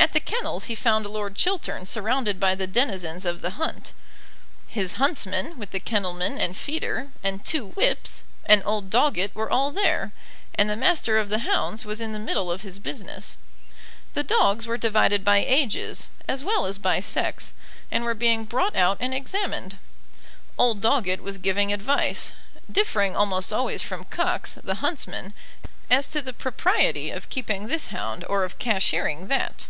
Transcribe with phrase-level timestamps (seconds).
[0.00, 3.92] At the kennels he found Lord Chiltern surrounded by the denizens of the hunt.
[4.68, 9.70] His huntsman, with the kennelman and feeder, and two whips, and old Doggett were all
[9.72, 10.12] there,
[10.54, 13.36] and the Master of the Hounds was in the middle of his business.
[14.14, 17.52] The dogs were divided by ages, as well as by sex,
[17.90, 19.78] and were being brought out and examined.
[20.56, 22.32] Old Doggett was giving advice,
[22.70, 25.34] differing almost always from Cox, the huntsman,
[25.90, 29.66] as to the propriety of keeping this hound or of cashiering that.